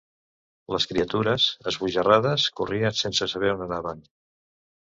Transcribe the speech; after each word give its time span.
Les 0.75 0.87
criatures, 0.91 1.45
esbojarrades, 1.71 2.49
corrien 2.61 2.99
sense 3.03 3.31
saber 3.35 3.55
on 3.59 3.63
anaven. 3.67 4.03